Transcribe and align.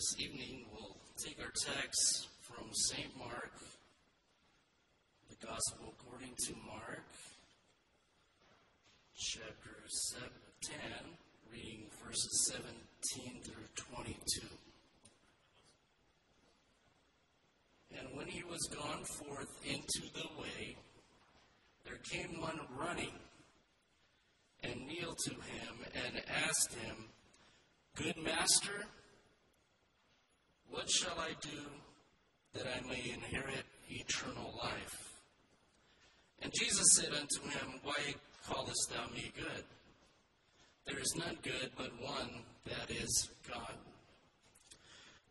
This 0.00 0.16
evening 0.18 0.64
we'll 0.72 0.96
take 1.22 1.38
our 1.40 1.52
text 1.52 2.28
from 2.40 2.72
St. 2.72 3.14
Mark, 3.18 3.52
the 5.28 5.46
Gospel 5.46 5.92
according 6.00 6.32
to 6.46 6.54
Mark, 6.66 7.04
chapter 9.14 9.76
7, 10.14 10.26
10, 10.62 10.74
reading 11.52 11.82
verses 12.02 12.50
17 13.14 13.42
through 13.42 13.68
22. 13.76 14.46
And 17.98 18.16
when 18.16 18.26
he 18.26 18.42
was 18.44 18.70
gone 18.74 19.04
forth 19.04 19.54
into 19.66 20.10
the 20.14 20.40
way, 20.40 20.76
there 21.84 22.00
came 22.10 22.40
one 22.40 22.58
running 22.74 23.18
and 24.62 24.86
kneeled 24.86 25.18
to 25.26 25.34
him 25.34 25.74
and 25.94 26.22
asked 26.46 26.72
him, 26.72 26.96
Good 27.96 28.16
master, 28.16 28.86
what 30.70 30.88
shall 30.90 31.18
I 31.18 31.30
do 31.40 31.62
that 32.54 32.66
I 32.66 32.86
may 32.86 33.12
inherit 33.12 33.64
eternal 33.88 34.58
life? 34.62 35.10
And 36.42 36.52
Jesus 36.58 36.94
said 36.94 37.12
unto 37.12 37.42
him, 37.48 37.80
Why 37.82 38.14
callest 38.48 38.90
thou 38.90 39.06
me 39.14 39.32
good? 39.36 39.64
There 40.86 40.98
is 40.98 41.14
none 41.16 41.36
good 41.42 41.70
but 41.76 41.90
one, 42.00 42.42
that 42.64 42.90
is 42.90 43.30
God. 43.48 43.74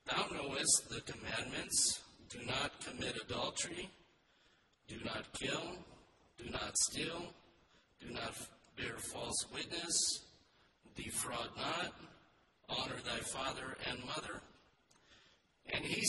Thou 0.06 0.26
knowest 0.36 0.90
the 0.90 1.02
commandments 1.02 2.02
do 2.30 2.40
not 2.46 2.80
commit 2.86 3.18
adultery, 3.24 3.90
do 4.88 4.98
not 5.04 5.32
kill, 5.34 5.76
do 6.38 6.50
not 6.52 6.78
steal, 6.78 7.26
do 8.00 8.14
not 8.14 8.34
bear 8.78 8.98
false 8.98 9.46
witness, 9.54 10.26
defraud 10.96 11.50
not, 11.58 11.94
honor 12.70 13.00
thy 13.06 13.20
father 13.20 13.78
and 13.90 14.00
mother. 14.06 14.42
And 15.68 15.86
he 15.86 16.04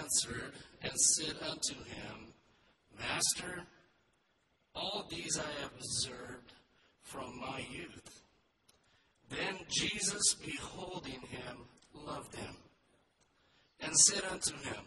answered 0.00 0.52
and 0.82 0.92
said 0.98 1.36
unto 1.48 1.74
him, 1.74 2.32
Master, 2.98 3.62
all 4.74 5.06
these 5.08 5.38
I 5.38 5.62
have 5.62 5.72
observed 5.76 6.52
from 7.02 7.38
my 7.40 7.64
youth. 7.70 8.22
Then 9.30 9.58
Jesus, 9.68 10.34
beholding 10.34 11.20
him, 11.20 11.66
loved 11.94 12.34
him, 12.34 12.56
and 13.80 13.96
said 13.96 14.22
unto 14.30 14.54
him, 14.56 14.84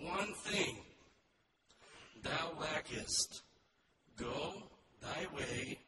One 0.00 0.32
thing 0.44 0.78
thou 2.22 2.52
lackest. 2.60 3.42
Go 4.16 4.62
thy 5.02 5.26
way, 5.36 5.78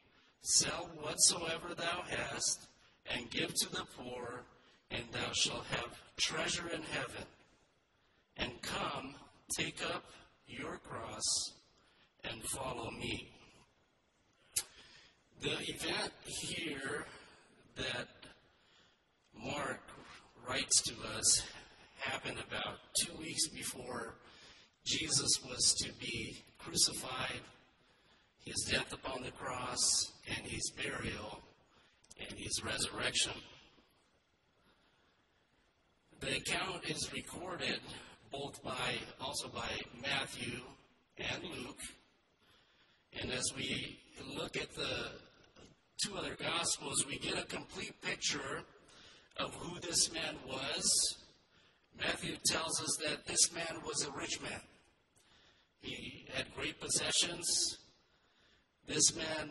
sell 0.41 0.89
whatsoever 1.01 1.73
thou 1.75 2.03
hast, 2.07 2.67
and 3.11 3.29
give 3.31 3.53
to 3.55 3.71
the 3.71 3.85
poor, 3.97 4.43
and 4.91 5.03
thou 5.11 5.31
shalt 5.33 5.65
have 5.71 5.99
treasure 6.17 6.69
in 6.69 6.83
heaven 6.83 7.25
and 8.39 8.61
come, 8.61 9.15
take 9.57 9.79
up 9.93 10.03
your 10.47 10.77
cross, 10.77 11.53
and 12.23 12.41
follow 12.55 12.89
me. 12.91 13.29
The 15.41 15.51
event 15.51 16.11
here 16.25 17.05
that 17.77 18.07
Mark 19.33 19.81
writes 20.47 20.81
to 20.83 20.93
us 21.17 21.43
happened 21.97 22.37
about 22.47 22.77
two 23.01 23.13
weeks 23.19 23.47
before 23.49 24.15
Jesus 24.85 25.29
was 25.47 25.75
to 25.83 25.91
be 25.99 26.43
crucified, 26.57 27.41
his 28.45 28.69
death 28.71 28.91
upon 28.91 29.23
the 29.23 29.31
cross, 29.31 30.11
and 30.27 30.45
his 30.47 30.71
burial, 30.71 31.39
and 32.19 32.37
his 32.37 32.63
resurrection. 32.63 33.33
The 36.19 36.37
account 36.37 36.89
is 36.89 37.13
recorded 37.13 37.79
both 38.31 38.63
by 38.63 38.97
also 39.19 39.47
by 39.47 39.69
Matthew 40.01 40.59
and 41.17 41.43
Luke. 41.43 41.81
And 43.21 43.31
as 43.31 43.43
we 43.55 43.99
look 44.37 44.55
at 44.55 44.73
the 44.75 45.11
two 46.03 46.15
other 46.17 46.35
gospels, 46.35 47.05
we 47.07 47.17
get 47.17 47.37
a 47.37 47.45
complete 47.45 47.99
picture 48.01 48.63
of 49.37 49.53
who 49.55 49.79
this 49.79 50.11
man 50.13 50.35
was. 50.47 51.17
Matthew 51.97 52.35
tells 52.45 52.81
us 52.81 52.97
that 53.05 53.25
this 53.25 53.51
man 53.53 53.81
was 53.85 54.05
a 54.05 54.11
rich 54.11 54.39
man. 54.41 54.61
He 55.81 56.25
had 56.33 56.53
great 56.55 56.79
possessions. 56.79 57.77
This 58.87 59.15
man, 59.15 59.49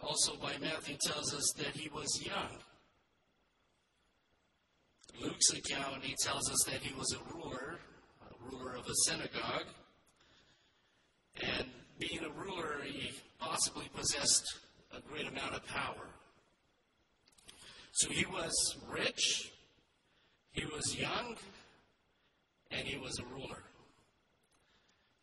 also 0.00 0.36
by 0.36 0.52
Matthew, 0.60 0.96
tells 1.00 1.34
us 1.34 1.52
that 1.58 1.74
he 1.74 1.88
was 1.88 2.22
young. 2.22 2.58
Luke's 5.20 5.50
account, 5.52 6.02
he 6.02 6.14
tells 6.22 6.50
us 6.50 6.64
that 6.64 6.82
he 6.82 6.94
was 6.94 7.14
a 7.14 7.34
ruler 7.34 7.78
ruler 8.50 8.76
of 8.76 8.86
a 8.86 8.94
synagogue. 9.04 9.66
And 11.42 11.66
being 11.98 12.20
a 12.24 12.30
ruler, 12.30 12.82
he 12.84 13.12
possibly 13.38 13.88
possessed 13.94 14.44
a 14.96 15.00
great 15.00 15.26
amount 15.28 15.54
of 15.54 15.66
power. 15.66 16.08
So 17.92 18.10
he 18.10 18.26
was 18.26 18.76
rich, 18.90 19.52
he 20.52 20.64
was 20.66 20.96
young, 20.98 21.36
and 22.70 22.86
he 22.86 22.98
was 22.98 23.18
a 23.18 23.24
ruler. 23.24 23.62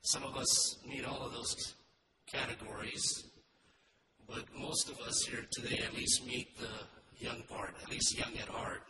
Some 0.01 0.23
of 0.23 0.35
us 0.35 0.77
meet 0.87 1.05
all 1.05 1.21
of 1.21 1.33
those 1.33 1.75
categories, 2.31 3.25
but 4.27 4.43
most 4.57 4.89
of 4.89 4.99
us 5.01 5.23
here 5.23 5.45
today 5.51 5.81
at 5.85 5.93
least 5.95 6.25
meet 6.25 6.57
the 6.57 7.23
young 7.23 7.43
part, 7.43 7.73
at 7.81 7.89
least 7.89 8.17
young 8.17 8.35
at 8.37 8.47
heart. 8.47 8.83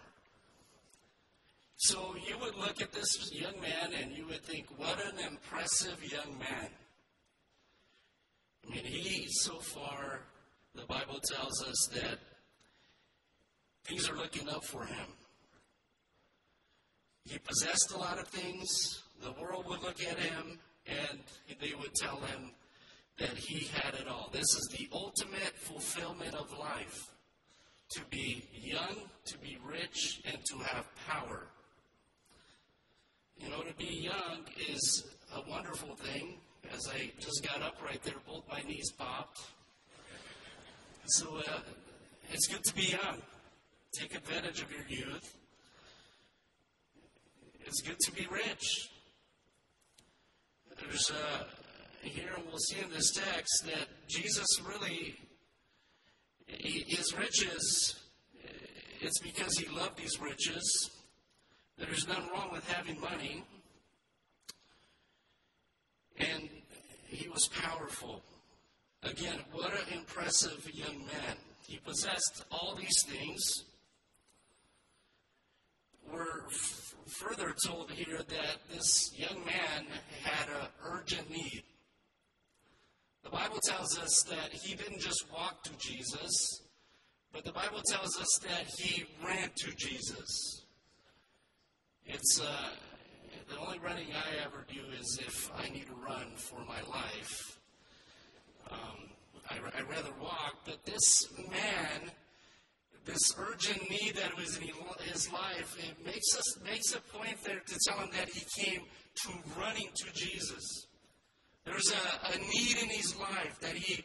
So 1.88 2.16
you 2.26 2.38
would 2.40 2.56
look 2.56 2.82
at 2.82 2.94
this 2.94 3.30
young 3.34 3.60
man 3.60 3.92
and 4.02 4.16
you 4.16 4.26
would 4.28 4.42
think, 4.44 4.68
what 4.78 4.98
an 5.06 5.20
impressive 5.20 6.02
young 6.10 6.40
man. 6.40 6.70
I 8.66 8.72
mean, 8.72 8.86
he, 8.86 9.28
so 9.28 9.56
far, 9.56 10.22
the 10.76 10.86
Bible 10.86 11.20
tells 11.20 11.62
us 11.62 11.90
that 11.94 12.20
things 13.84 14.10
are 14.10 14.16
looking 14.16 14.48
up 14.48 14.64
for 14.64 14.86
him. 14.86 15.08
He 17.26 17.38
possessed 17.40 17.92
a 17.94 17.98
lot 17.98 18.18
of 18.18 18.30
things. 18.30 19.04
The 19.22 19.34
world 19.34 19.66
would 19.68 19.82
look 19.82 20.02
at 20.06 20.18
him 20.18 20.60
and 20.88 21.20
they 21.60 21.74
would 21.78 21.94
tell 21.96 22.16
him 22.16 22.52
that 23.20 23.36
he 23.36 23.68
had 23.74 23.96
it 23.96 24.08
all. 24.08 24.30
This 24.32 24.56
is 24.56 24.70
the 24.72 24.88
ultimate 24.94 25.58
fulfillment 25.58 26.34
of 26.34 26.58
life 26.58 27.12
to 27.90 28.02
be 28.10 28.48
young, 28.54 29.10
to 29.26 29.38
be 29.40 29.58
rich, 29.70 30.22
and 30.26 30.38
to 30.46 30.58
have 30.60 30.86
power. 31.10 31.50
You 33.38 33.50
know, 33.50 33.62
to 33.62 33.74
be 33.76 33.86
young 33.86 34.46
is 34.70 35.06
a 35.36 35.50
wonderful 35.50 35.96
thing. 35.96 36.38
As 36.74 36.88
I 36.88 37.12
just 37.20 37.46
got 37.46 37.62
up 37.62 37.76
right 37.84 38.02
there, 38.04 38.16
both 38.28 38.44
my 38.50 38.62
knees 38.62 38.92
popped. 38.98 39.40
So 41.06 41.38
uh, 41.38 41.60
it's 42.32 42.48
good 42.48 42.64
to 42.64 42.76
be 42.76 42.84
young. 42.84 43.22
Take 44.00 44.16
advantage 44.16 44.62
of 44.62 44.72
your 44.72 44.86
youth. 44.88 45.38
It's 47.66 47.82
good 47.82 48.00
to 48.00 48.12
be 48.12 48.28
rich. 48.32 48.90
There's 50.80 51.12
uh, 51.12 51.44
here 52.02 52.32
we'll 52.48 52.58
see 52.58 52.80
in 52.82 52.90
this 52.90 53.12
text 53.12 53.66
that 53.66 53.88
Jesus 54.08 54.48
really 54.66 55.16
his 56.48 57.14
riches. 57.18 58.00
It's 59.02 59.20
because 59.20 59.58
he 59.58 59.68
loved 59.76 59.98
these 59.98 60.20
riches 60.22 60.90
there's 61.78 62.08
nothing 62.08 62.30
wrong 62.34 62.50
with 62.52 62.68
having 62.70 63.00
money. 63.00 63.44
And 66.18 66.50
he 67.08 67.28
was 67.30 67.48
powerful. 67.48 68.22
Again, 69.04 69.40
what 69.52 69.72
an 69.74 69.98
impressive 69.98 70.70
young 70.74 71.06
man. 71.06 71.36
He 71.68 71.78
possessed 71.78 72.46
all 72.52 72.76
these 72.76 73.04
things. 73.08 73.64
We're 76.12 76.46
f- 76.48 76.94
further 77.08 77.54
told 77.66 77.92
here 77.92 78.18
that 78.18 78.58
this 78.72 79.12
young 79.18 79.44
man 79.46 79.86
had 80.24 80.50
an 80.50 80.68
urgent 80.86 81.30
need. 81.30 81.64
The 83.24 83.30
Bible 83.30 83.60
tells 83.64 83.98
us 83.98 84.24
that 84.30 84.54
he 84.54 84.76
didn't 84.76 85.00
just 85.00 85.26
walk 85.32 85.64
to 85.64 85.72
Jesus, 85.80 86.62
but 87.32 87.46
the 87.46 87.52
Bible 87.52 87.82
tells 87.90 88.20
us 88.20 88.40
that 88.44 88.68
he 88.78 89.06
ran 89.26 89.50
to 89.56 89.76
Jesus. 89.76 90.63
It's 92.06 92.42
uh, 92.42 92.70
the 93.50 93.58
only 93.60 93.80
running 93.80 94.08
I 94.14 94.46
ever 94.46 94.66
do 94.72 94.82
is 95.00 95.20
if 95.26 95.52
I 95.58 95.70
need 95.70 95.86
to 95.88 95.96
run 96.06 96.36
for 96.36 96.60
my 96.60 96.82
life. 96.90 97.60
Um, 98.70 99.10
I, 99.50 99.60
would 99.82 99.90
rather 99.90 100.12
walk, 100.22 100.56
but 100.66 100.86
this 100.86 101.28
man, 101.50 102.12
this 103.06 103.34
urgent 103.38 103.90
need 103.90 104.16
that 104.16 104.36
was 104.38 104.58
in 104.58 104.70
his 105.02 105.32
life, 105.32 105.76
it 105.80 106.06
makes 106.06 106.38
us 106.38 106.60
makes 106.64 106.94
a 106.94 107.02
point 107.18 107.38
there 107.44 107.60
to 107.60 107.80
tell 107.88 108.00
him 108.00 108.10
that 108.18 108.30
he 108.30 108.46
came 108.64 108.82
to 109.16 109.30
running 109.60 109.90
to 109.96 110.14
Jesus. 110.14 110.88
There's 111.66 111.92
a, 111.92 112.34
a 112.34 112.38
need 112.38 112.78
in 112.82 112.90
his 112.90 113.16
life 113.18 113.60
that 113.62 113.76
he 113.76 114.04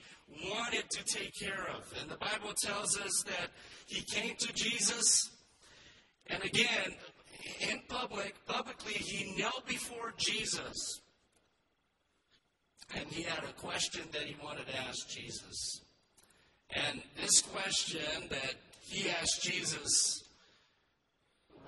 wanted 0.49 0.89
to 0.91 1.05
take 1.05 1.33
care 1.41 1.67
of. 1.75 1.93
And 2.01 2.11
the 2.11 2.17
Bible 2.17 2.53
tells 2.63 2.99
us 2.99 3.25
that 3.27 3.51
he 3.87 4.03
came 4.03 4.35
to 4.37 4.53
Jesus. 4.53 5.31
And 6.27 6.45
again, 6.45 6.95
in 7.61 7.81
public, 7.89 8.35
publicly, 8.47 8.95
he 8.95 9.35
knelt 9.37 9.67
before 9.67 10.13
Jesus. 10.17 11.01
And 12.95 13.07
he 13.07 13.23
had 13.23 13.45
a 13.45 13.53
question 13.53 14.03
that 14.13 14.23
he 14.23 14.37
wanted 14.43 14.67
to 14.67 14.77
ask 14.77 15.09
Jesus. 15.09 15.83
And 16.71 17.03
this 17.21 17.43
question 17.43 18.29
that 18.31 18.55
he 18.81 19.09
asked 19.11 19.43
Jesus, 19.43 20.25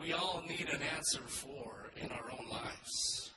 we 0.01 0.13
all 0.13 0.43
need 0.49 0.69
an 0.69 0.81
answer 0.97 1.23
for 1.27 1.91
in 2.01 2.11
our 2.11 2.31
own 2.33 2.49
lives. 2.51 3.31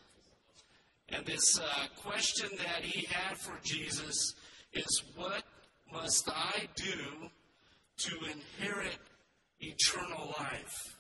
And 1.10 1.26
this 1.26 1.60
uh, 1.60 1.88
question 2.04 2.50
that 2.58 2.84
he 2.84 3.06
had 3.06 3.38
for 3.38 3.60
Jesus 3.64 4.36
is 4.74 5.04
what 5.16 5.44
must 5.92 6.30
I 6.30 6.68
do 6.76 7.30
to 7.98 8.16
inherit 8.26 8.98
eternal 9.60 10.34
life? 10.40 10.93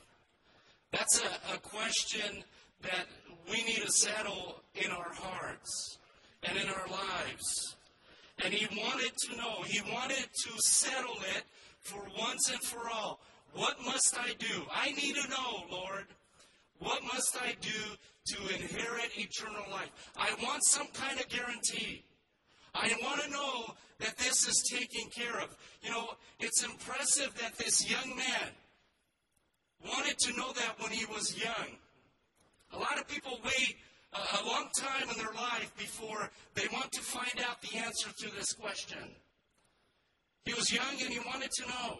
That's 1.04 1.22
a, 1.22 1.56
a 1.56 1.58
question 1.58 2.46
that 2.82 3.08
we 3.52 3.62
need 3.64 3.82
to 3.84 3.92
settle 3.92 4.62
in 4.74 4.90
our 4.90 5.12
hearts 5.14 5.98
and 6.44 6.58
in 6.58 6.70
our 6.70 6.88
lives. 6.90 7.76
And 8.42 8.54
he 8.54 8.66
wanted 8.80 9.12
to 9.26 9.36
know, 9.36 9.64
he 9.64 9.82
wanted 9.92 10.26
to 10.46 10.52
settle 10.60 11.18
it 11.36 11.44
for 11.82 12.02
once 12.18 12.50
and 12.50 12.62
for 12.62 12.90
all. 12.90 13.20
What 13.54 13.76
must 13.86 14.18
I 14.18 14.32
do? 14.40 14.64
I 14.74 14.92
need 14.94 15.16
to 15.16 15.30
know, 15.30 15.66
Lord, 15.70 16.06
what 16.80 17.04
must 17.04 17.38
I 17.42 17.56
do 17.60 17.70
to 18.28 18.56
inherit 18.56 19.12
eternal 19.18 19.66
life? 19.74 19.92
I 20.16 20.34
want 20.42 20.64
some 20.64 20.88
kind 20.94 21.20
of 21.20 21.28
guarantee. 21.28 22.06
I 22.74 22.94
want 23.02 23.22
to 23.24 23.30
know 23.30 23.74
that 24.00 24.18
this 24.18 24.48
is 24.48 24.64
taken 24.72 25.10
care 25.10 25.42
of. 25.42 25.54
You 25.82 25.92
know, 25.92 26.12
it's 26.40 26.64
impressive 26.64 27.38
that 27.42 27.58
this 27.58 27.92
young 27.92 28.16
man 28.16 28.52
wanted 29.88 30.18
to 30.20 30.34
know 30.38 30.52
that 30.54 30.76
when 30.80 30.92
he 30.92 31.06
was 31.06 31.38
young. 31.38 31.78
A 32.74 32.78
lot 32.78 33.00
of 33.00 33.08
people 33.08 33.40
wait 33.44 33.76
a 34.14 34.46
long 34.46 34.68
time 34.78 35.10
in 35.10 35.18
their 35.18 35.34
life 35.34 35.72
before 35.78 36.30
they 36.56 36.68
want 36.72 36.92
to 36.92 37.02
find 37.02 37.44
out 37.48 37.62
the 37.62 37.78
answer 37.78 38.10
to 38.20 38.36
this 38.36 38.54
question. 38.54 39.00
He 40.46 40.54
was 40.54 40.72
young 40.72 41.02
and 41.02 41.12
he 41.12 41.20
wanted 41.20 41.52
to 41.52 41.68
know. 41.68 41.98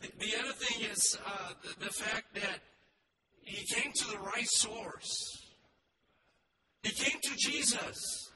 The, 0.00 0.08
the 0.18 0.38
other 0.38 0.52
thing 0.52 0.88
is 0.90 1.18
uh, 1.26 1.52
the, 1.62 1.86
the 1.86 1.92
fact 1.92 2.34
that 2.34 2.60
he 3.42 3.64
came 3.74 3.92
to 3.92 4.10
the 4.10 4.18
right 4.18 4.48
source. 4.48 5.46
He 6.82 6.90
came 6.90 7.18
to 7.20 7.36
Jesus. 7.36 8.30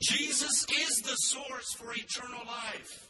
Jesus 0.00 0.66
is 0.78 1.02
the 1.02 1.16
source 1.16 1.72
for 1.74 1.92
eternal 1.92 2.44
life. 2.46 3.05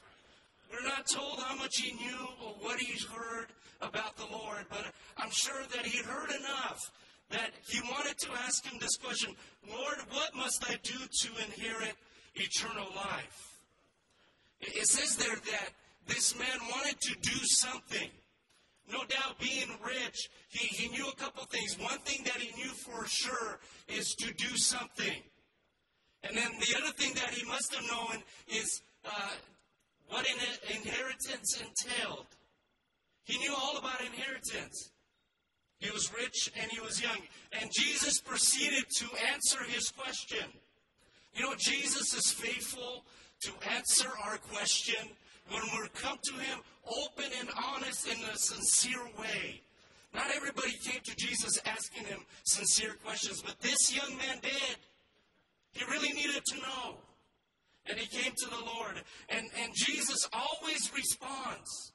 We're 0.70 0.86
not 0.86 1.06
told 1.06 1.40
how 1.40 1.56
much 1.56 1.78
he 1.78 1.92
knew 1.92 2.28
or 2.44 2.54
what 2.60 2.78
he 2.78 2.98
heard 3.06 3.46
about 3.80 4.16
the 4.16 4.26
Lord, 4.30 4.66
but 4.68 4.84
I'm 5.16 5.30
sure 5.30 5.62
that 5.74 5.86
he 5.86 5.98
heard 5.98 6.30
enough 6.30 6.90
that 7.30 7.50
he 7.68 7.80
wanted 7.90 8.18
to 8.18 8.28
ask 8.44 8.64
him 8.64 8.78
this 8.80 8.96
question 8.96 9.34
Lord, 9.68 9.96
what 10.10 10.34
must 10.34 10.64
I 10.68 10.76
do 10.82 10.94
to 10.94 11.28
inherit 11.44 11.96
eternal 12.34 12.86
life? 12.94 13.60
It 14.60 14.86
says 14.86 15.16
there 15.16 15.34
that 15.34 15.70
this 16.06 16.38
man 16.38 16.58
wanted 16.70 17.00
to 17.00 17.14
do 17.20 17.36
something. 17.44 18.08
No 18.90 19.00
doubt, 19.00 19.40
being 19.40 19.68
rich, 19.84 20.30
he, 20.48 20.66
he 20.68 20.88
knew 20.88 21.08
a 21.08 21.16
couple 21.16 21.44
things. 21.44 21.76
One 21.80 21.98
thing 21.98 22.22
that 22.24 22.36
he 22.36 22.54
knew 22.62 22.70
for 22.70 23.04
sure 23.08 23.58
is 23.88 24.14
to 24.14 24.32
do 24.34 24.56
something. 24.56 25.22
And 26.22 26.36
then 26.36 26.52
the 26.60 26.76
other 26.76 26.92
thing 26.92 27.12
that 27.14 27.30
he 27.30 27.44
must 27.46 27.74
have 27.74 27.84
known 27.90 28.22
is 28.48 28.82
uh, 29.04 29.30
what 30.08 30.26
an 30.28 30.38
inheritance 30.74 31.60
entailed. 31.60 32.26
He 33.24 33.38
knew 33.38 33.54
all 33.54 33.76
about 33.76 34.00
inheritance. 34.00 34.90
He 35.78 35.90
was 35.90 36.12
rich 36.14 36.50
and 36.60 36.70
he 36.70 36.80
was 36.80 37.02
young. 37.02 37.18
And 37.60 37.70
Jesus 37.72 38.20
proceeded 38.20 38.84
to 38.98 39.06
answer 39.32 39.58
his 39.64 39.90
question. 39.90 40.46
You 41.34 41.42
know, 41.42 41.54
Jesus 41.58 42.14
is 42.14 42.32
faithful 42.32 43.04
to 43.42 43.52
answer 43.74 44.08
our 44.24 44.38
question 44.50 45.08
when 45.50 45.62
we 45.62 45.88
come 45.94 46.18
to 46.22 46.34
him 46.34 46.60
open 46.86 47.26
and 47.40 47.48
honest 47.74 48.06
in 48.06 48.16
a 48.24 48.36
sincere 48.36 49.04
way. 49.18 49.60
Not 50.14 50.30
everybody 50.34 50.72
came 50.82 51.00
to 51.04 51.16
Jesus 51.16 51.60
asking 51.66 52.04
him 52.04 52.20
sincere 52.44 52.94
questions, 53.04 53.42
but 53.42 53.60
this 53.60 53.94
young 53.94 54.16
man 54.16 54.38
did. 54.40 54.76
He 55.72 55.84
really 55.90 56.12
needed 56.14 56.42
to 56.46 56.56
know. 56.56 56.96
And 57.88 57.98
he 57.98 58.06
came 58.06 58.32
to 58.36 58.50
the 58.50 58.64
Lord. 58.64 59.02
And, 59.28 59.46
and 59.62 59.72
Jesus 59.74 60.28
always 60.32 60.90
responds. 60.94 61.92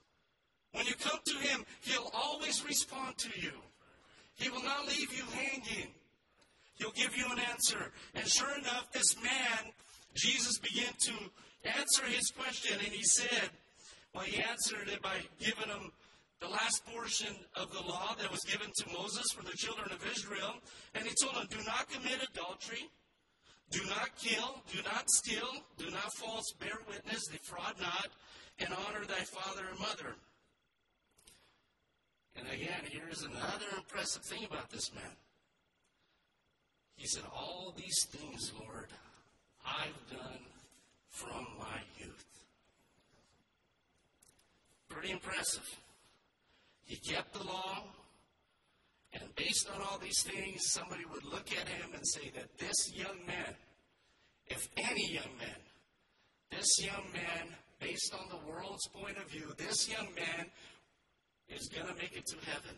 When 0.73 0.85
you 0.85 0.93
come 0.93 1.19
to 1.25 1.37
him, 1.37 1.65
he'll 1.81 2.11
always 2.13 2.63
respond 2.65 3.17
to 3.17 3.29
you. 3.39 3.51
He 4.35 4.49
will 4.49 4.63
not 4.63 4.87
leave 4.87 5.13
you 5.13 5.23
hanging. 5.33 5.91
He'll 6.75 6.91
give 6.91 7.15
you 7.15 7.25
an 7.31 7.39
answer. 7.51 7.91
And 8.15 8.25
sure 8.27 8.57
enough, 8.57 8.91
this 8.91 9.15
man, 9.21 9.71
Jesus 10.15 10.57
began 10.59 10.93
to 11.07 11.13
answer 11.77 12.05
his 12.05 12.31
question, 12.35 12.77
and 12.79 12.93
he 12.93 13.03
said, 13.03 13.49
well, 14.13 14.23
he 14.23 14.41
answered 14.41 14.89
it 14.89 15.01
by 15.01 15.17
giving 15.39 15.69
him 15.69 15.91
the 16.41 16.49
last 16.49 16.85
portion 16.85 17.35
of 17.55 17.71
the 17.71 17.79
law 17.79 18.15
that 18.19 18.31
was 18.31 18.41
given 18.41 18.67
to 18.67 18.93
Moses 18.93 19.25
for 19.33 19.43
the 19.43 19.55
children 19.55 19.91
of 19.91 20.05
Israel. 20.11 20.55
And 20.95 21.05
he 21.05 21.13
told 21.21 21.35
him, 21.35 21.47
Do 21.49 21.63
not 21.65 21.89
commit 21.89 22.19
adultery, 22.33 22.89
do 23.71 23.79
not 23.85 24.09
kill, 24.17 24.61
do 24.71 24.79
not 24.83 25.09
steal, 25.09 25.47
do 25.77 25.89
not 25.89 26.13
false 26.13 26.53
bear 26.59 26.77
witness, 26.87 27.27
defraud 27.31 27.75
not, 27.79 28.07
and 28.59 28.69
honor 28.87 29.05
thy 29.05 29.23
father 29.23 29.63
and 29.69 29.79
mother. 29.79 30.15
And 32.35 32.47
again, 32.47 32.83
here's 32.89 33.23
another 33.23 33.65
impressive 33.77 34.23
thing 34.23 34.45
about 34.45 34.69
this 34.69 34.93
man. 34.93 35.15
He 36.95 37.07
said, 37.07 37.23
All 37.33 37.73
these 37.75 38.05
things, 38.09 38.51
Lord, 38.59 38.89
I've 39.65 40.17
done 40.17 40.39
from 41.09 41.47
my 41.59 41.81
youth. 41.97 42.25
Pretty 44.89 45.11
impressive. 45.11 45.67
He 46.83 46.97
kept 46.97 47.33
the 47.33 47.43
law, 47.43 47.83
and 49.13 49.35
based 49.35 49.69
on 49.69 49.81
all 49.81 49.97
these 49.97 50.23
things, 50.23 50.71
somebody 50.71 51.03
would 51.11 51.25
look 51.25 51.51
at 51.51 51.67
him 51.67 51.89
and 51.93 52.07
say 52.07 52.31
that 52.35 52.57
this 52.57 52.93
young 52.93 53.25
man, 53.27 53.55
if 54.47 54.69
any 54.77 55.07
young 55.11 55.37
man, 55.37 55.59
this 56.51 56.83
young 56.83 57.03
man, 57.13 57.47
based 57.79 58.13
on 58.13 58.27
the 58.29 58.51
world's 58.51 58.87
point 58.87 59.17
of 59.17 59.29
view, 59.29 59.51
this 59.57 59.89
young 59.89 60.07
man 60.15 60.45
is 61.49 61.67
going 61.69 61.87
to 61.87 61.95
make 61.95 62.15
it 62.15 62.25
to 62.27 62.37
heaven. 62.49 62.75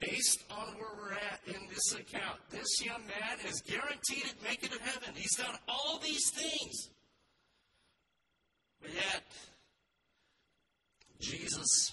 Based 0.00 0.42
on 0.50 0.74
where 0.74 0.90
we're 0.98 1.12
at 1.12 1.40
in 1.46 1.68
this 1.68 1.92
account, 1.92 2.40
this 2.50 2.84
young 2.84 3.02
man 3.06 3.38
is 3.48 3.60
guaranteed 3.60 4.24
to 4.24 4.44
make 4.44 4.64
it 4.64 4.72
to 4.72 4.82
heaven. 4.82 5.10
He's 5.14 5.36
done 5.36 5.54
all 5.68 6.00
these 6.02 6.28
things. 6.34 6.88
But 8.80 8.92
yet, 8.94 9.22
Jesus 11.20 11.92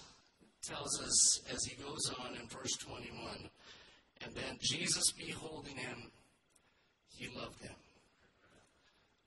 tells 0.70 1.02
us 1.02 1.42
as 1.54 1.64
he 1.66 1.76
goes 1.82 2.12
on 2.20 2.36
in 2.36 2.48
verse 2.48 2.76
21 2.86 3.50
and 4.24 4.36
then 4.36 4.58
Jesus 4.62 5.12
beholding 5.12 5.76
him, 5.76 6.12
he 7.08 7.28
loved 7.36 7.62
him. 7.62 7.76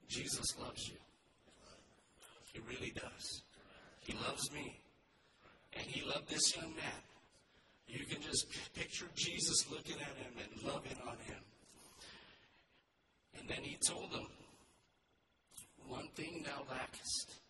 Jesus 0.09 0.47
loves 0.61 0.89
you. 0.89 0.97
He 2.53 2.61
really 2.61 2.93
does. 2.95 3.43
He 4.01 4.13
loves 4.15 4.53
me. 4.53 4.79
And 5.75 5.87
he 5.87 6.07
loved 6.07 6.29
this 6.29 6.55
young 6.55 6.75
man. 6.77 7.01
You 7.89 8.05
can 8.05 8.23
just 8.23 8.47
picture 8.75 9.07
Jesus 9.15 9.71
looking 9.71 9.97
at 10.01 10.17
him 10.17 10.33
and 10.37 10.63
loving 10.63 10.97
on 11.07 11.17
him. 11.27 11.43
And 13.39 13.49
then 13.49 13.63
he 13.63 13.79
told 13.87 14.11
him, 14.11 14.27
One 15.89 16.09
thing 16.15 16.45
thou 16.45 16.63
lackest. 16.71 17.43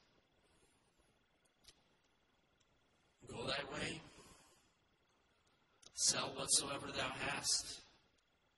Go 3.28 3.46
thy 3.46 3.75
way, 3.75 4.00
sell 5.94 6.30
whatsoever 6.42 6.88
thou 6.88 7.12
hast. 7.30 7.82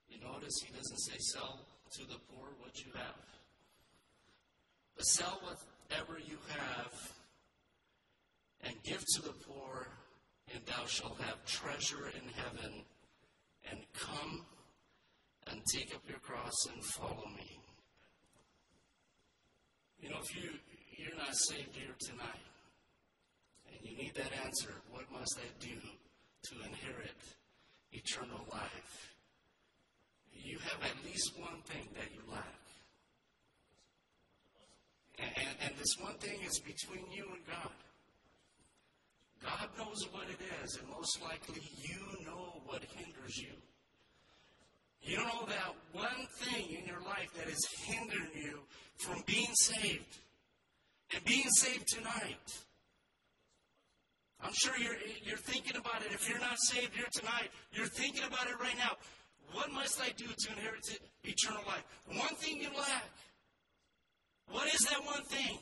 You 0.09 0.17
notice 0.25 0.55
he 0.65 0.73
doesn't 0.73 1.01
say 1.01 1.19
sell 1.19 1.61
to 1.93 2.07
the 2.07 2.17
poor 2.33 2.49
what 2.61 2.81
you 2.81 2.91
have. 2.95 3.25
But 4.97 5.05
sell 5.05 5.39
whatever 5.43 6.19
you 6.19 6.39
have 6.49 7.13
and 8.63 8.75
give 8.85 9.05
to 9.17 9.23
the 9.23 9.35
poor, 9.47 9.89
and 10.55 10.65
thou 10.65 10.87
shalt 10.87 11.21
have 11.21 11.45
treasure 11.45 12.09
in 12.09 12.27
heaven. 12.43 12.73
And 13.71 13.81
come 13.93 14.47
and 15.51 15.61
take 15.75 15.95
up 15.95 16.03
your 16.09 16.21
cross 16.21 16.55
and 16.73 16.83
follow 16.85 17.27
me. 17.37 17.59
You 20.01 20.09
know, 20.09 20.21
if 20.23 20.35
you, 20.37 20.51
you're 20.97 21.17
not 21.17 21.35
saved 21.35 21.77
here 21.77 21.95
tonight, 22.01 22.47
and 23.69 23.77
you 23.83 23.97
need 23.97 24.15
that 24.15 24.33
answer, 24.45 24.73
what 24.91 25.11
must 25.13 25.39
I 25.39 25.65
do 25.65 25.77
to 26.45 26.55
inherit 26.67 27.17
eternal 27.95 28.45
life? 28.53 29.15
You 30.33 30.59
have 30.59 30.83
at 30.83 31.04
least 31.15 31.39
one 31.39 31.63
thing 31.67 31.87
that 31.95 32.11
you 32.13 32.21
lack. 32.29 32.61
And, 35.19 35.31
and, 35.37 35.57
and 35.63 35.73
this 35.79 35.95
one 36.01 36.15
thing 36.15 36.41
is 36.45 36.59
between 36.59 37.07
you 37.13 37.25
and 37.31 37.47
God. 37.47 37.71
God 39.41 39.69
knows 39.79 40.09
what 40.11 40.25
it 40.25 40.41
is, 40.65 40.77
and 40.77 40.91
most 40.91 41.23
likely 41.23 41.63
you 41.79 42.27
know 42.27 42.61
what 42.67 42.83
hinders 42.97 43.37
you. 43.37 43.55
You 45.03 45.17
don't 45.17 45.29
know 45.29 45.47
that 45.47 45.75
one 45.93 46.27
thing 46.41 46.67
in 46.81 46.87
your 46.87 47.03
life 47.03 47.31
that 47.37 47.47
is 47.47 47.65
hindering 47.85 48.31
you 48.35 48.59
from 48.97 49.23
being 49.27 49.55
saved 49.55 50.19
and 51.15 51.25
being 51.25 51.49
saved 51.51 51.87
tonight. 51.87 52.49
I'm 54.43 54.53
sure 54.55 54.77
you're, 54.79 54.97
you're 55.23 55.37
thinking 55.37 55.77
about 55.77 56.03
it. 56.05 56.13
If 56.13 56.29
you're 56.29 56.41
not 56.41 56.59
saved 56.59 56.97
here 56.97 57.07
tonight, 57.13 57.51
you're 57.73 57.87
thinking 57.87 58.25
about 58.25 58.49
it 58.49 58.59
right 58.59 58.77
now. 58.79 58.97
What 59.53 59.73
must 59.73 60.01
I 60.01 60.11
do 60.17 60.27
to 60.27 60.51
inherit 60.51 60.99
eternal 61.23 61.63
life? 61.67 61.85
One 62.07 62.35
thing 62.37 62.59
you 62.61 62.69
lack. 62.77 63.11
What 64.51 64.67
is 64.75 64.81
that 64.91 65.05
one 65.05 65.23
thing? 65.25 65.59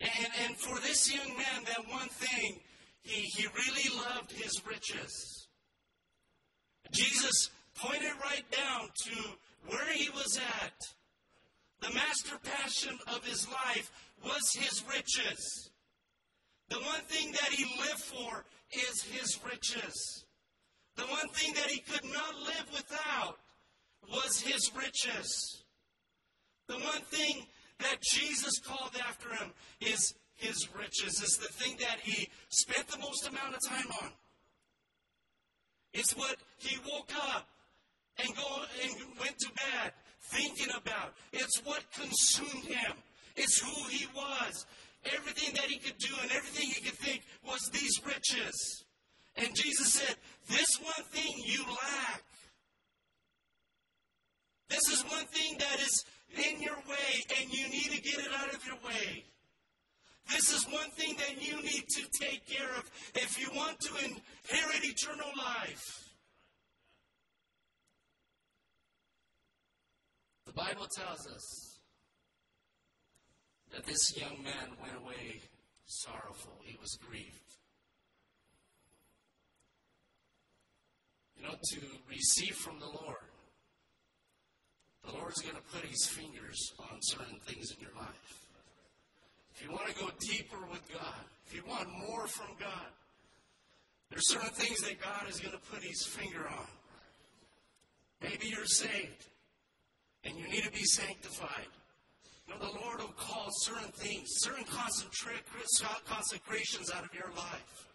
And, 0.00 0.28
and 0.44 0.56
for 0.56 0.78
this 0.80 1.12
young 1.12 1.28
man, 1.36 1.64
that 1.66 1.88
one 1.88 2.08
thing, 2.08 2.60
he, 3.02 3.22
he 3.22 3.46
really 3.46 3.96
loved 3.96 4.32
his 4.32 4.62
riches. 4.66 5.48
Jesus 6.90 7.50
pointed 7.76 8.12
right 8.22 8.44
down 8.50 8.88
to 9.04 9.16
where 9.68 9.92
he 9.92 10.08
was 10.10 10.38
at. 10.38 10.72
The 11.80 11.94
master 11.94 12.36
passion 12.42 12.98
of 13.14 13.24
his 13.24 13.48
life 13.48 13.90
was 14.24 14.52
his 14.52 14.84
riches. 14.92 15.70
The 16.68 16.76
one 16.76 17.00
thing 17.08 17.32
that 17.32 17.50
he 17.52 17.64
lived 17.80 18.00
for 18.00 18.44
is 18.72 19.02
his 19.02 19.38
riches. 19.44 20.24
The 21.00 21.06
one 21.06 21.28
thing 21.30 21.54
that 21.54 21.70
he 21.70 21.80
could 21.80 22.04
not 22.04 22.34
live 22.44 22.66
without 22.74 23.38
was 24.12 24.38
his 24.42 24.70
riches. 24.76 25.62
The 26.68 26.74
one 26.74 27.00
thing 27.08 27.46
that 27.78 28.02
Jesus 28.02 28.58
called 28.58 28.94
after 29.08 29.30
him 29.30 29.50
is 29.80 30.12
his 30.36 30.68
riches, 30.78 31.22
is 31.22 31.38
the 31.40 31.48
thing 31.48 31.78
that 31.80 32.00
he 32.02 32.28
spent 32.50 32.86
the 32.88 32.98
most 32.98 33.26
amount 33.26 33.54
of 33.54 33.60
time 33.66 33.90
on. 34.02 34.10
It's 35.94 36.14
what 36.14 36.36
he 36.58 36.76
woke 36.86 37.12
up 37.32 37.48
and 38.22 38.36
go 38.36 38.62
and 38.82 38.92
went 39.18 39.38
to 39.38 39.48
bed 39.54 39.92
thinking 40.20 40.68
about. 40.76 41.14
It's 41.32 41.62
what 41.64 41.82
consumed 41.92 42.66
him. 42.66 42.92
It's 43.36 43.58
who 43.58 43.88
he 43.88 44.06
was. 44.14 44.66
Everything 45.16 45.54
that 45.54 45.64
he 45.64 45.78
could 45.78 45.96
do 45.96 46.14
and 46.20 46.30
everything 46.30 46.68
he 46.68 46.82
could 46.82 46.98
think 46.98 47.22
was 47.42 47.70
these 47.72 47.98
riches. 48.04 48.84
And 49.36 49.54
Jesus 49.54 49.94
said, 49.94 50.16
This 50.48 50.78
one 50.82 51.06
thing 51.10 51.32
you 51.44 51.64
lack. 51.64 52.22
This 54.68 54.88
is 54.92 55.04
one 55.10 55.26
thing 55.26 55.58
that 55.58 55.80
is 55.80 56.04
in 56.36 56.62
your 56.62 56.76
way, 56.76 57.24
and 57.40 57.52
you 57.52 57.68
need 57.68 57.90
to 57.90 58.00
get 58.00 58.18
it 58.18 58.28
out 58.36 58.54
of 58.54 58.64
your 58.64 58.76
way. 58.86 59.24
This 60.30 60.52
is 60.52 60.64
one 60.70 60.90
thing 60.90 61.16
that 61.18 61.42
you 61.44 61.56
need 61.56 61.84
to 61.88 62.02
take 62.20 62.46
care 62.46 62.70
of 62.78 62.88
if 63.16 63.40
you 63.40 63.48
want 63.54 63.80
to 63.80 63.94
inherit 63.96 64.84
eternal 64.84 65.30
life. 65.36 66.10
The 70.46 70.52
Bible 70.52 70.86
tells 70.96 71.26
us 71.26 71.78
that 73.72 73.86
this 73.86 74.16
young 74.16 74.42
man 74.42 74.76
went 74.80 74.96
away 75.02 75.40
sorrowful. 75.84 76.58
He 76.64 76.76
was 76.80 76.96
grieved. 76.96 77.56
You 81.40 81.48
know, 81.48 81.54
to 81.54 81.80
receive 82.10 82.54
from 82.54 82.78
the 82.80 82.86
Lord, 82.86 83.24
the 85.06 85.12
Lord's 85.12 85.40
going 85.40 85.56
to 85.56 85.62
put 85.72 85.86
his 85.86 86.06
fingers 86.06 86.74
on 86.78 86.98
certain 87.00 87.40
things 87.46 87.72
in 87.72 87.80
your 87.80 87.94
life. 87.96 88.44
If 89.54 89.62
you 89.64 89.72
want 89.72 89.88
to 89.88 89.94
go 89.94 90.10
deeper 90.20 90.58
with 90.70 90.86
God, 90.92 91.24
if 91.46 91.54
you 91.54 91.62
want 91.66 91.88
more 92.06 92.26
from 92.26 92.48
God, 92.60 92.92
there's 94.10 94.28
certain 94.28 94.50
things 94.50 94.82
that 94.82 95.00
God 95.00 95.30
is 95.30 95.40
going 95.40 95.54
to 95.54 95.60
put 95.72 95.82
his 95.82 96.04
finger 96.04 96.46
on. 96.46 96.66
Maybe 98.22 98.48
you're 98.48 98.66
saved 98.66 99.24
and 100.24 100.36
you 100.36 100.46
need 100.48 100.64
to 100.64 100.72
be 100.72 100.84
sanctified. 100.84 101.68
You 102.46 102.52
know, 102.54 102.60
the 102.60 102.78
Lord 102.80 103.00
will 103.00 103.14
call 103.16 103.48
certain 103.62 103.92
things, 103.92 104.28
certain 104.40 104.64
consecrations 104.64 106.90
out 106.94 107.04
of 107.04 107.14
your 107.14 107.30
life. 107.34 107.86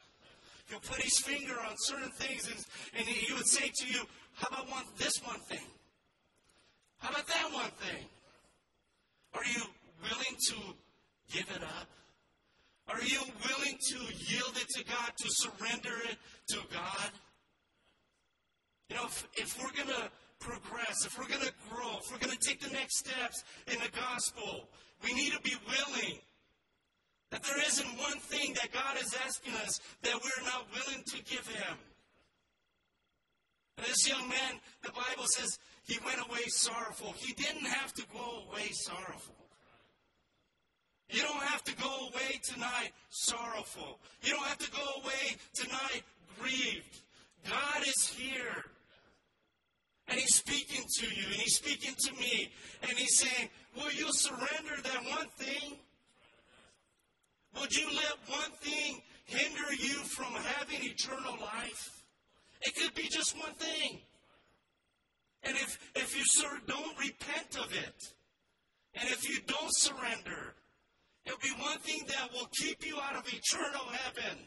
Put 0.87 1.01
his 1.01 1.17
finger 1.19 1.55
on 1.67 1.75
certain 1.77 2.11
things 2.11 2.47
and, 2.47 2.63
and 2.97 3.07
he 3.07 3.33
would 3.33 3.47
say 3.47 3.71
to 3.73 3.87
you, 3.87 4.01
How 4.33 4.47
about 4.49 4.69
one, 4.69 4.83
this 4.97 5.13
one 5.23 5.39
thing? 5.39 5.65
How 6.97 7.09
about 7.09 7.27
that 7.27 7.49
one 7.51 7.71
thing? 7.79 8.05
Are 9.33 9.45
you 9.45 9.63
willing 10.01 10.37
to 10.49 10.55
give 11.31 11.49
it 11.49 11.63
up? 11.63 11.87
Are 12.87 13.01
you 13.01 13.19
willing 13.47 13.77
to 13.89 13.97
yield 13.97 14.53
it 14.57 14.69
to 14.75 14.83
God, 14.85 15.11
to 15.17 15.29
surrender 15.29 15.95
it 16.09 16.17
to 16.49 16.59
God? 16.71 17.09
You 18.89 18.97
know, 18.97 19.05
if, 19.05 19.27
if 19.35 19.57
we're 19.57 19.71
going 19.71 19.89
to 19.89 20.11
progress, 20.39 21.05
if 21.05 21.17
we're 21.17 21.27
going 21.27 21.41
to 21.41 21.53
grow, 21.69 21.97
if 21.97 22.11
we're 22.11 22.19
going 22.19 22.37
to 22.37 22.47
take 22.47 22.61
the 22.61 22.69
next 22.69 22.99
steps 22.99 23.43
in 23.67 23.79
the 23.79 23.89
gospel, 23.99 24.69
we 25.03 25.13
need 25.13 25.33
to 25.33 25.41
be 25.41 25.55
willing. 25.67 26.19
That 27.35 27.43
there 27.43 27.67
isn't 27.67 27.99
one 27.99 28.17
thing 28.19 28.53
that 28.53 28.71
God 28.71 28.95
is 29.03 29.13
asking 29.25 29.55
us 29.55 29.81
that 30.03 30.13
we're 30.13 30.45
not 30.45 30.67
willing 30.71 31.03
to 31.03 31.17
give 31.25 31.45
Him. 31.45 31.77
And 33.77 33.85
this 33.85 34.07
young 34.07 34.29
man, 34.29 34.61
the 34.83 34.91
Bible 34.91 35.25
says, 35.27 35.59
he 35.83 35.97
went 36.05 36.19
away 36.29 36.43
sorrowful. 36.47 37.13
He 37.17 37.33
didn't 37.33 37.65
have 37.65 37.91
to 37.95 38.03
go 38.13 38.43
away 38.47 38.69
sorrowful. 38.71 39.35
You 41.09 41.23
don't 41.23 41.43
have 41.43 41.61
to 41.65 41.75
go 41.75 42.07
away 42.07 42.39
tonight 42.41 42.91
sorrowful. 43.09 43.99
You 44.23 44.31
don't 44.31 44.45
have 44.45 44.57
to 44.59 44.71
go 44.71 45.01
away 45.03 45.35
tonight 45.55 46.03
grieved. 46.39 47.01
God 47.49 47.85
is 47.85 48.07
here. 48.07 48.63
And 50.07 50.17
he's 50.17 50.35
speaking 50.35 50.85
to 50.99 51.05
you, 51.05 51.25
and 51.25 51.35
he's 51.35 51.57
speaking 51.57 51.95
to 51.95 52.13
me, 52.13 52.49
and 52.83 52.97
he's 52.97 53.17
saying, 53.17 53.49
Will 53.75 53.91
you 53.91 54.07
surrender 54.13 54.81
that 54.83 55.03
one 55.03 55.27
thing? 55.35 55.79
Would 57.59 57.75
you 57.75 57.87
let 57.87 58.17
one 58.27 58.51
thing 58.61 59.01
hinder 59.25 59.73
you 59.79 59.95
from 60.03 60.33
having 60.33 60.83
eternal 60.83 61.37
life? 61.41 62.03
It 62.61 62.75
could 62.75 62.93
be 62.93 63.07
just 63.07 63.37
one 63.37 63.53
thing. 63.53 63.99
And 65.43 65.55
if, 65.57 65.79
if 65.95 66.17
you 66.17 66.23
sir, 66.25 66.59
don't 66.67 66.97
repent 66.97 67.57
of 67.59 67.71
it, 67.71 68.03
and 68.95 69.07
if 69.09 69.29
you 69.29 69.37
don't 69.45 69.75
surrender, 69.75 70.55
it'll 71.25 71.37
be 71.39 71.53
one 71.61 71.77
thing 71.79 72.01
that 72.07 72.31
will 72.33 72.49
keep 72.59 72.85
you 72.85 72.97
out 72.99 73.15
of 73.15 73.31
eternal 73.31 73.85
heaven. 73.91 74.39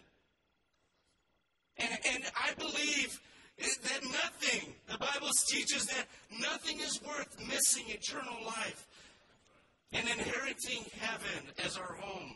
And, 1.76 1.98
and 2.12 2.24
I 2.34 2.54
believe 2.54 3.20
that 3.58 4.02
nothing, 4.02 4.74
the 4.90 4.98
Bible 4.98 5.30
teaches 5.48 5.86
that 5.86 6.06
nothing 6.40 6.80
is 6.80 7.00
worth 7.06 7.36
missing 7.48 7.84
eternal 7.88 8.44
life 8.44 8.86
and 9.92 10.08
inheriting 10.08 10.84
heaven 11.00 11.50
as 11.64 11.76
our 11.76 11.96
home. 12.00 12.34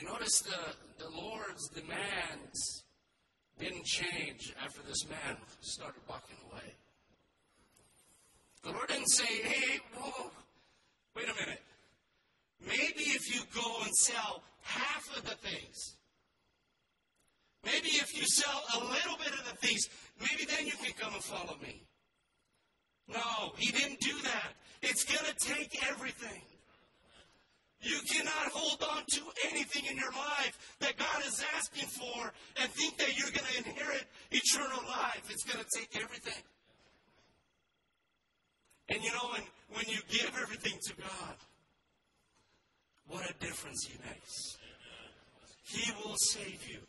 You 0.00 0.08
notice 0.08 0.40
the, 0.40 1.04
the 1.04 1.10
Lord's 1.10 1.68
demands 1.68 2.84
didn't 3.58 3.84
change 3.84 4.54
after 4.64 4.80
this 4.82 5.06
man 5.08 5.36
started 5.60 6.00
walking 6.08 6.36
away. 6.50 6.74
The 8.62 8.70
Lord 8.70 8.88
didn't 8.88 9.10
say, 9.10 9.26
hey, 9.26 9.80
whoa, 9.94 10.30
wait 11.14 11.26
a 11.28 11.34
minute. 11.34 11.62
Maybe 12.66 13.10
if 13.10 13.34
you 13.34 13.42
go 13.54 13.82
and 13.82 13.94
sell 13.94 14.42
half 14.62 15.16
of 15.16 15.24
the 15.24 15.36
things, 15.36 15.96
Maybe 17.64 17.88
if 17.88 18.16
you 18.16 18.24
sell 18.26 18.62
a 18.74 18.78
little 18.84 19.16
bit 19.18 19.32
of 19.38 19.44
the 19.44 19.56
things, 19.66 19.88
maybe 20.18 20.44
then 20.44 20.66
you 20.66 20.72
can 20.72 20.92
come 20.98 21.12
and 21.12 21.22
follow 21.22 21.56
me. 21.60 21.82
No, 23.08 23.52
he 23.56 23.70
didn't 23.70 24.00
do 24.00 24.16
that. 24.22 24.52
It's 24.82 25.04
going 25.04 25.30
to 25.30 25.34
take 25.46 25.86
everything. 25.88 26.42
You 27.82 27.98
cannot 28.12 28.52
hold 28.52 28.82
on 28.82 29.04
to 29.14 29.20
anything 29.50 29.84
in 29.90 29.96
your 29.96 30.12
life 30.12 30.76
that 30.80 30.98
God 30.98 31.22
is 31.26 31.42
asking 31.56 31.88
for 31.88 32.32
and 32.60 32.70
think 32.70 32.98
that 32.98 33.16
you're 33.16 33.30
going 33.30 33.46
to 33.52 33.70
inherit 33.70 34.04
eternal 34.30 34.82
life. 34.86 35.22
It's 35.30 35.44
going 35.44 35.64
to 35.64 35.78
take 35.78 36.02
everything. 36.02 36.42
And 38.90 39.02
you 39.02 39.10
know, 39.12 39.30
when, 39.32 39.42
when 39.72 39.84
you 39.88 40.00
give 40.10 40.30
everything 40.42 40.78
to 40.88 40.96
God, 40.96 41.36
what 43.08 43.28
a 43.28 43.32
difference 43.44 43.86
He 43.86 43.96
makes. 44.06 44.58
He 45.64 45.92
will 46.04 46.16
save 46.16 46.68
you. 46.68 46.80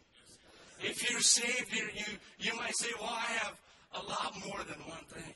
If 0.82 1.10
you're 1.10 1.22
saved 1.22 1.72
here, 1.72 1.90
you, 1.96 2.06
you 2.40 2.58
might 2.58 2.76
say, 2.76 2.90
well, 3.00 3.14
I 3.14 3.32
have 3.44 3.56
a 3.94 4.04
lot 4.10 4.34
more 4.46 4.58
than 4.58 4.80
one 4.88 5.06
thing. 5.10 5.34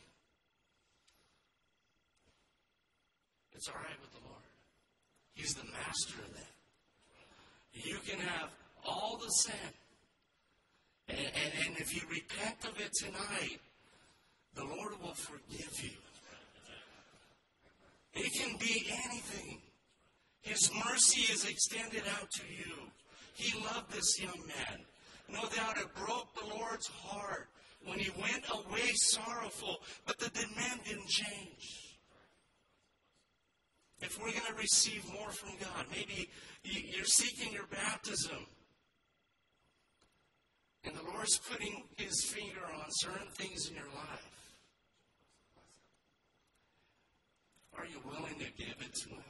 It's 3.53 3.69
all 3.69 3.75
right 3.75 3.99
with 4.01 4.11
the 4.11 4.24
master 5.85 6.21
that. 6.33 6.51
You 7.73 7.97
can 8.07 8.19
have 8.19 8.49
all 8.85 9.19
the 9.21 9.29
sin. 9.29 9.71
And, 11.09 11.19
and, 11.19 11.67
and 11.67 11.77
if 11.77 11.93
you 11.93 12.01
repent 12.09 12.63
of 12.63 12.79
it 12.79 12.91
tonight, 12.93 13.59
the 14.55 14.63
Lord 14.63 14.93
will 15.01 15.13
forgive 15.13 15.73
you. 15.83 15.91
It 18.13 18.33
can 18.33 18.57
be 18.57 18.87
anything. 19.05 19.61
His 20.41 20.71
mercy 20.85 21.31
is 21.33 21.45
extended 21.45 22.03
out 22.19 22.31
to 22.31 22.43
you. 22.47 22.73
He 23.33 23.59
loved 23.59 23.91
this 23.91 24.21
young 24.21 24.39
man. 24.47 24.79
No 25.27 25.41
doubt 25.41 25.77
it 25.77 25.93
broke 25.95 26.33
the 26.35 26.55
Lord's 26.55 26.87
heart 26.87 27.49
when 27.85 27.99
he 27.99 28.09
went 28.21 28.45
away 28.49 28.91
sorrowful, 28.93 29.77
but 30.05 30.17
the 30.17 30.29
demand 30.29 30.79
didn't 30.85 31.09
change. 31.09 31.84
If 34.01 34.19
we're 34.19 34.31
going 34.31 34.45
to 34.47 34.53
receive 34.55 35.05
more 35.13 35.31
from 35.31 35.51
God, 35.59 35.85
maybe 35.91 36.29
you're 36.63 37.05
seeking 37.05 37.53
your 37.53 37.67
baptism. 37.67 38.45
And 40.83 40.95
the 40.95 41.03
Lord's 41.03 41.37
putting 41.37 41.83
his 41.97 42.23
finger 42.23 42.61
on 42.73 42.85
certain 42.89 43.27
things 43.33 43.69
in 43.69 43.75
your 43.75 43.85
life. 43.85 44.29
Are 47.77 47.85
you 47.85 47.99
willing 48.05 48.35
to 48.39 48.63
give 48.63 48.75
it 48.79 48.93
to 48.93 49.09
him? 49.09 49.23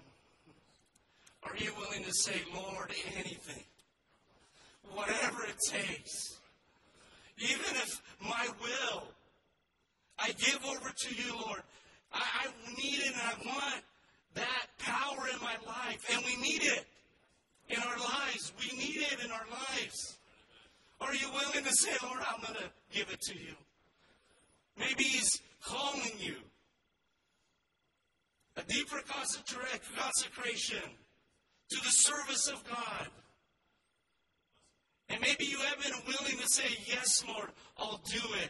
Are 1.44 1.56
you 1.58 1.72
willing 1.80 2.04
to 2.04 2.14
say, 2.14 2.42
Lord, 2.54 2.92
anything? 3.16 3.64
Whatever 4.94 5.44
it 5.46 5.58
takes. 5.70 6.40
Even 7.38 7.76
if 7.76 8.02
my 8.22 8.48
will, 8.62 9.04
I 10.18 10.32
give 10.32 10.60
over 10.66 10.92
to 10.96 11.16
you, 11.16 11.34
Lord. 11.46 11.62
I, 12.14 12.22
I 12.22 12.48
need 12.82 13.00
it 13.00 13.14
and 13.14 13.22
I 13.22 13.34
want 13.46 13.84
that 14.36 14.68
power 14.80 15.28
in 15.34 15.40
my 15.42 15.56
life. 15.66 16.06
And 16.14 16.24
we 16.26 16.36
need 16.38 16.64
it 16.64 16.86
in 17.70 17.78
our 17.80 17.98
lives. 17.98 18.54
We 18.60 18.78
need 18.78 18.98
it 18.98 19.24
in 19.24 19.32
our 19.32 19.46
lives. 19.52 20.18
Are 21.02 21.14
you 21.14 21.28
willing 21.32 21.66
to 21.66 21.74
say, 21.74 21.92
Lord, 22.04 22.20
I'm 22.28 22.42
going 22.42 22.60
to 22.60 22.70
give 22.98 23.10
it 23.12 23.22
to 23.22 23.34
you? 23.38 23.56
Maybe 24.78 25.04
He's 25.04 25.42
calling 25.64 26.12
you. 26.20 26.36
A 28.58 28.64
deeper 28.64 29.02
consecration 29.06 30.84
to 31.70 31.76
the 31.84 31.90
service 31.90 32.48
of 32.48 32.64
God. 32.70 33.08
And 35.10 35.20
maybe 35.22 35.46
you 35.46 35.58
have 35.60 35.82
been 35.84 35.94
willing 36.08 36.38
to 36.42 36.48
say, 36.48 36.78
Yes, 36.88 37.24
Lord, 37.28 37.50
I'll 37.78 38.02
do 38.12 38.22
it. 38.44 38.50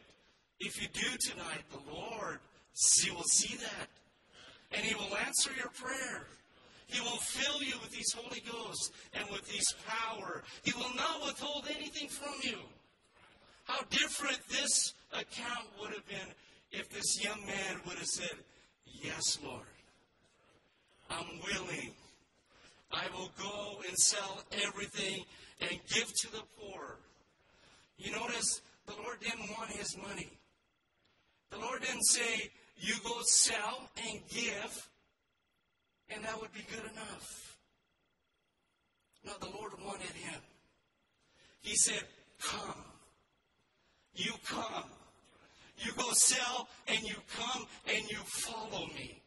If 0.60 0.82
you 0.82 0.88
do 0.94 1.18
tonight, 1.20 1.64
the 1.72 1.92
Lord 1.92 2.40
see, 2.74 3.12
will 3.12 3.24
see 3.24 3.56
that. 3.58 3.90
And 4.72 4.84
He 4.84 4.96
will 4.96 5.16
answer 5.18 5.52
your 5.58 5.70
prayer. 5.70 6.28
He 6.88 7.02
will 7.02 7.18
fill 7.18 7.64
you 7.64 7.74
with 7.82 7.94
His 7.94 8.14
Holy 8.14 8.42
Ghost 8.42 8.94
and 9.14 9.30
with 9.32 9.50
His 9.50 9.66
power. 9.88 10.44
He 10.64 10.72
will 10.74 10.94
not 10.96 11.26
withhold 11.26 11.66
anything 11.76 12.10
from 12.10 12.34
you. 12.42 12.58
How 13.66 13.82
different 13.90 14.40
this 14.50 14.94
account 15.12 15.68
would 15.82 15.92
have 15.94 16.08
been 16.08 16.28
if 16.72 16.90
this 16.90 17.24
young 17.24 17.44
man 17.46 17.82
would 17.86 17.98
have 17.98 18.08
said, 18.08 18.38
Yes, 18.86 19.40
Lord, 19.44 19.66
I'm 21.10 21.40
willing. 21.44 21.92
I 22.92 23.06
will 23.18 23.32
go 23.38 23.82
and 23.88 23.98
sell 23.98 24.44
everything 24.64 25.26
and 25.62 25.80
give 25.94 26.08
to 26.22 26.32
the 26.32 26.44
poor. 26.60 26.98
You 27.98 28.12
notice 28.12 28.62
the 28.86 28.94
Lord 29.02 29.20
didn't 29.20 29.50
want 29.58 29.72
his 29.72 29.98
money. 29.98 30.30
The 31.52 31.58
Lord 31.58 31.82
didn't 31.82 32.06
say, 32.06 32.50
You 32.78 32.96
go 33.04 33.22
sell 33.24 33.90
and 34.08 34.20
give, 34.30 34.90
and 36.10 36.24
that 36.24 36.40
would 36.40 36.54
be 36.54 36.66
good 36.70 36.92
enough. 36.92 37.58
No, 39.26 39.32
the 39.40 39.58
Lord 39.58 39.72
wanted 39.84 40.12
him. 40.12 40.40
He 41.62 41.76
said, 41.76 42.04
Come. 42.40 42.84
You 44.14 44.32
come. 44.46 44.90
You 45.78 45.92
go 45.98 46.12
sell 46.14 46.70
and 46.88 47.02
you 47.02 47.16
come 47.38 47.66
and 47.88 48.10
you 48.10 48.18
follow 48.18 48.86
me. 48.88 49.22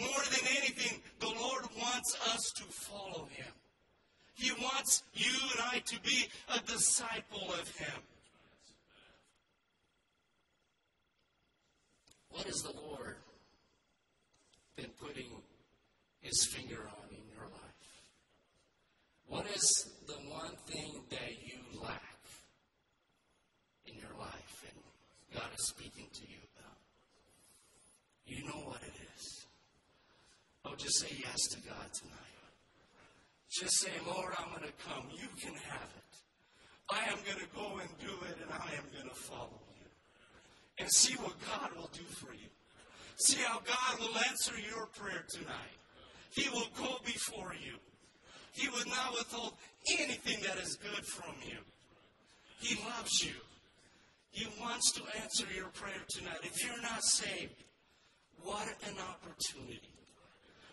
More 0.00 0.24
than 0.30 0.48
anything, 0.58 1.00
the 1.20 1.28
Lord 1.28 1.64
wants 1.80 2.16
us 2.34 2.52
to 2.56 2.64
follow 2.64 3.26
him. 3.26 3.52
He 4.34 4.50
wants 4.62 5.02
you 5.14 5.32
and 5.52 5.60
I 5.72 5.78
to 5.78 6.00
be 6.00 6.26
a 6.54 6.60
disciple 6.66 7.52
of 7.52 7.68
him. 7.76 8.02
What 12.36 12.44
has 12.44 12.62
the 12.68 12.80
Lord 12.82 13.16
been 14.76 14.90
putting 15.00 15.30
his 16.20 16.46
finger 16.52 16.82
on 16.86 17.08
in 17.08 17.24
your 17.32 17.48
life? 17.48 17.88
What 19.26 19.46
is 19.56 19.88
the 20.06 20.20
one 20.28 20.52
thing 20.66 21.00
that 21.08 21.30
you 21.42 21.80
lack 21.80 22.02
in 23.86 23.94
your 23.94 24.12
life 24.20 24.64
and 24.68 24.78
God 25.34 25.48
is 25.56 25.66
speaking 25.68 26.08
to 26.12 26.20
you 26.28 26.36
about? 26.52 26.76
You 28.26 28.44
know 28.44 28.68
what 28.68 28.82
it 28.82 28.92
is. 29.16 29.46
Oh, 30.66 30.74
just 30.76 31.00
say 31.00 31.16
yes 31.18 31.40
to 31.52 31.60
God 31.66 31.88
tonight. 31.94 32.36
Just 33.48 33.80
say, 33.80 33.92
Lord, 34.06 34.34
I'm 34.38 34.50
going 34.50 34.68
to 34.68 34.86
come. 34.86 35.08
You 35.10 35.28
can 35.40 35.54
have 35.70 35.88
it. 35.96 36.12
I 36.90 37.10
am 37.10 37.18
going 37.24 37.38
to 37.38 37.56
go 37.56 37.80
and 37.80 37.88
do 37.98 38.12
it, 38.28 38.36
and 38.42 38.52
I 38.52 38.76
am 38.76 38.84
going 38.92 39.08
to 39.08 39.22
follow. 39.22 39.65
And 40.78 40.90
see 40.92 41.14
what 41.14 41.34
God 41.50 41.70
will 41.76 41.90
do 41.92 42.04
for 42.20 42.32
you. 42.34 42.48
See 43.16 43.40
how 43.42 43.60
God 43.60 44.00
will 44.00 44.18
answer 44.28 44.54
your 44.58 44.86
prayer 44.86 45.24
tonight. 45.28 45.76
He 46.30 46.50
will 46.50 46.68
go 46.78 46.96
before 47.04 47.54
you. 47.54 47.76
He 48.52 48.68
will 48.68 48.86
not 48.86 49.12
withhold 49.12 49.54
anything 49.98 50.38
that 50.46 50.58
is 50.58 50.76
good 50.76 51.04
from 51.06 51.34
you. 51.46 51.58
He 52.60 52.76
loves 52.84 53.24
you. 53.24 53.34
He 54.30 54.46
wants 54.60 54.92
to 54.92 55.02
answer 55.22 55.46
your 55.54 55.68
prayer 55.68 56.02
tonight. 56.08 56.40
If 56.42 56.62
you're 56.62 56.82
not 56.82 57.02
saved, 57.02 57.54
what 58.42 58.68
an 58.86 58.96
opportunity. 59.00 59.80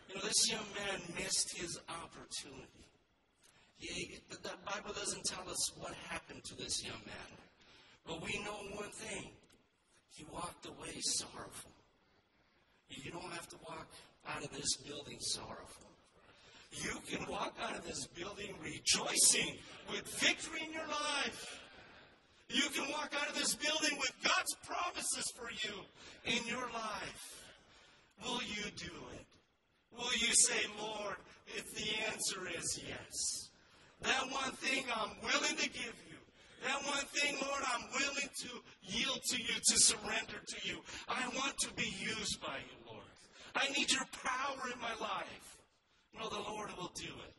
You 0.10 0.16
know, 0.16 0.22
this 0.22 0.52
young 0.52 0.66
man 0.76 1.00
missed 1.18 1.58
his 1.58 1.80
opportunity. 1.88 2.86
He, 3.78 4.20
the, 4.30 4.38
the 4.38 4.56
Bible 4.66 4.94
doesn't 4.94 5.24
tell 5.24 5.50
us 5.50 5.72
what 5.78 5.94
happened 6.10 6.44
to 6.44 6.56
this 6.56 6.84
young 6.84 7.00
man. 7.06 7.39
But 8.06 8.22
we 8.22 8.38
know 8.44 8.76
one 8.76 8.92
thing. 8.92 9.30
He 10.15 10.26
walked 10.32 10.65
away 10.65 10.99
sorrowful. 11.02 11.71
You 12.89 13.12
don't 13.12 13.32
have 13.34 13.47
to 13.49 13.56
walk 13.67 13.88
out 14.28 14.43
of 14.43 14.52
this 14.54 14.78
building 14.78 15.17
sorrowful. 15.19 15.89
You 16.71 16.93
can 17.10 17.30
walk 17.30 17.56
out 17.62 17.76
of 17.76 17.86
this 17.86 18.08
building 18.08 18.56
rejoicing 18.63 19.58
with 19.89 20.08
victory 20.19 20.62
in 20.65 20.73
your 20.73 20.88
life. 20.88 21.62
You 22.49 22.69
can 22.69 22.89
walk 22.91 23.12
out 23.19 23.30
of 23.30 23.36
this 23.36 23.56
building 23.56 23.97
with 23.99 24.12
God's 24.23 24.56
promises 24.65 25.32
for 25.36 25.49
you 25.49 25.73
in 26.26 26.45
your 26.47 26.67
life. 26.73 27.45
Will 28.23 28.41
you 28.43 28.69
do 28.78 28.93
it? 29.13 29.26
Will 29.97 30.13
you 30.13 30.34
say, 30.34 30.67
Lord, 30.80 31.15
if 31.47 31.73
the 31.73 31.89
answer 32.12 32.47
is 32.58 32.80
yes? 32.88 33.49
That 34.02 34.32
one 34.32 34.52
thing 34.54 34.84
I'm 34.95 35.12
willing 35.23 35.58
to 35.58 35.69
give 35.69 35.95
you. 36.10 36.17
That 36.65 36.84
one 36.86 37.06
thing, 37.06 37.36
Lord, 37.41 37.62
I'm 37.73 37.86
willing 37.93 38.30
to 38.41 38.49
yield 38.84 39.22
to 39.32 39.38
you, 39.38 39.56
to 39.56 39.80
surrender 39.80 40.39
to 40.48 40.67
you. 40.67 40.80
I 41.08 41.28
want 41.36 41.58
to 41.60 41.74
be 41.74 41.93
used 42.00 42.41
by 42.41 42.58
you, 42.58 42.78
Lord. 42.88 43.04
I 43.56 43.69
need 43.69 43.91
your 43.91 44.06
power 44.24 44.69
in 44.74 44.80
my 44.82 44.93
life. 45.00 45.58
No, 46.19 46.30
the 46.30 46.43
Lord 46.50 46.69
will 46.78 46.91
do 46.96 47.12
it. 47.28 47.34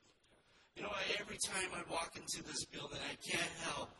You 0.76 0.82
know, 0.82 0.92
every 1.20 1.38
time 1.46 1.70
I 1.72 1.82
walk 1.92 2.16
into 2.16 2.42
this 2.42 2.64
building, 2.66 2.98
I 2.98 3.14
can't 3.22 3.52
help 3.62 3.90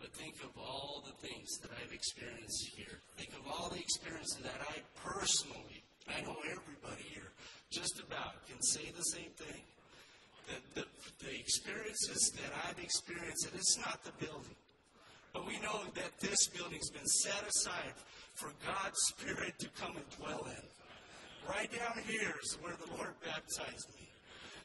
but 0.00 0.12
think 0.12 0.36
of 0.44 0.52
all 0.58 1.02
the 1.06 1.26
things 1.26 1.58
that 1.62 1.70
I've 1.82 1.92
experienced 1.92 2.68
here. 2.76 3.00
Think 3.16 3.32
of 3.32 3.48
all 3.48 3.70
the 3.70 3.80
experiences 3.80 4.38
that 4.42 4.60
I 4.60 4.84
personally, 5.00 5.82
I 6.08 6.20
know 6.20 6.36
everybody 6.44 7.02
here, 7.12 7.32
just 7.72 8.00
about 8.00 8.46
can 8.46 8.60
say 8.62 8.92
the 8.96 9.02
same 9.02 9.32
thing. 9.36 9.62
The, 10.46 10.80
the, 10.80 10.86
the 11.24 11.34
experiences 11.34 12.32
that 12.36 12.52
I've 12.68 12.78
experienced, 12.78 13.46
and 13.46 13.54
it's 13.56 13.78
not 13.78 14.04
the 14.04 14.12
building. 14.24 14.54
But 15.32 15.46
we 15.46 15.58
know 15.60 15.82
that 15.94 16.18
this 16.20 16.48
building's 16.48 16.90
been 16.90 17.06
set 17.06 17.42
aside 17.46 17.92
for 18.34 18.52
God's 18.64 18.98
Spirit 19.08 19.58
to 19.58 19.68
come 19.80 19.96
and 19.96 20.04
dwell 20.18 20.46
in. 20.46 21.48
Right 21.48 21.70
down 21.70 22.02
here 22.06 22.34
is 22.42 22.58
where 22.60 22.74
the 22.74 22.96
Lord 22.96 23.14
baptized 23.24 23.88
me. 23.98 24.08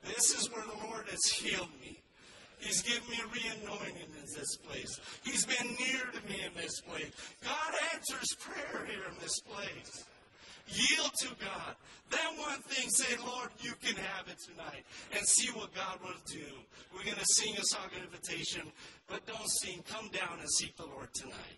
This 0.04 0.32
is 0.32 0.50
where 0.52 0.66
the 0.66 0.88
Lord 0.88 1.08
has 1.10 1.24
healed 1.32 1.70
me. 1.80 2.00
He's 2.60 2.82
given 2.82 3.10
me 3.10 3.18
re-anointing 3.34 3.96
in 3.96 4.26
this 4.36 4.58
place. 4.58 5.00
He's 5.24 5.46
been 5.46 5.68
near 5.80 6.06
to 6.14 6.30
me 6.30 6.42
in 6.46 6.54
this 6.56 6.80
place. 6.82 7.12
God 7.44 7.74
answers 7.94 8.36
prayer 8.40 8.86
here 8.86 9.04
in 9.10 9.18
this 9.20 9.40
place. 9.42 10.06
Yield 10.68 11.12
to 11.20 11.28
God. 11.44 11.76
That 12.10 12.32
one 12.38 12.60
thing, 12.62 12.90
say, 12.90 13.16
Lord, 13.26 13.50
you 13.60 13.74
can 13.82 13.96
have 13.96 14.28
it 14.28 14.38
tonight. 14.40 14.84
And 15.16 15.26
see 15.26 15.52
what 15.52 15.74
God 15.74 16.00
will 16.04 16.20
do. 16.26 16.46
We're 16.94 17.06
going 17.06 17.18
to 17.18 17.26
sing 17.26 17.56
a 17.58 17.64
song 17.64 17.86
of 17.96 18.04
invitation, 18.04 18.64
but 19.08 19.26
don't 19.26 19.50
sing. 19.50 19.84
Come 19.88 20.10
down 20.10 20.40
and 20.40 20.50
seek 20.50 20.76
the 20.76 20.86
Lord 20.86 21.14
tonight. 21.14 21.58